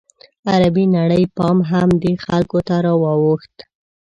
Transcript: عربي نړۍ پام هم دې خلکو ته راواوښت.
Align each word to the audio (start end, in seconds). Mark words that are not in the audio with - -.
عربي 0.51 0.85
نړۍ 0.97 1.23
پام 1.37 1.57
هم 1.69 1.89
دې 2.01 2.13
خلکو 2.25 2.57
ته 2.67 2.75
راواوښت. 2.85 3.55